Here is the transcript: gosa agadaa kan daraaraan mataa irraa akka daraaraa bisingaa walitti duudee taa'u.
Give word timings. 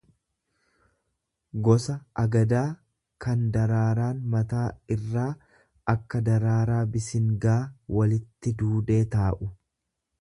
gosa 1.67 1.97
agadaa 2.21 2.63
kan 3.25 3.43
daraaraan 3.57 4.23
mataa 4.37 4.65
irraa 4.97 5.29
akka 5.95 6.23
daraaraa 6.31 6.81
bisingaa 6.97 7.61
walitti 7.99 8.59
duudee 8.65 9.01
taa'u. 9.19 9.53